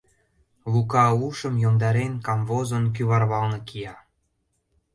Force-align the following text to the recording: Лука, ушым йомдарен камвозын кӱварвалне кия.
Лука, 0.71 1.05
ушым 1.25 1.55
йомдарен 1.63 2.13
камвозын 2.25 2.85
кӱварвалне 2.95 3.59
кия. 3.67 3.95